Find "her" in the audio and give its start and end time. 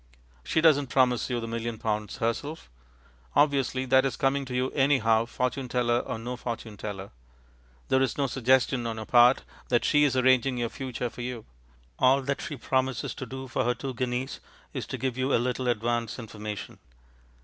8.97-9.05